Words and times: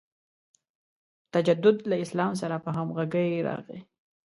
تجدد 1.35 1.77
له 1.89 1.95
اسلام 2.05 2.33
سره 2.41 2.55
په 2.63 2.69
همغږۍ 2.77 3.29
راغی. 3.47 3.79